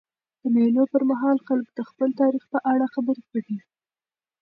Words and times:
د 0.41 0.43
مېلو 0.55 0.83
پر 0.91 1.01
مهال 1.09 1.37
خلک 1.47 1.67
د 1.73 1.79
خپل 1.89 2.09
تاریخ 2.21 2.43
په 2.53 2.59
اړه 2.71 2.85
خبري 2.93 3.23
کوي. 3.31 3.57